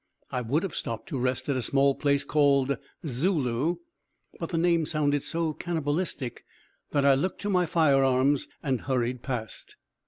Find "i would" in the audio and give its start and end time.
0.31-0.63